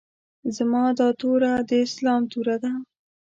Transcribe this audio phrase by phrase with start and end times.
[0.57, 2.71] زما دا توره د اسلام توره ده.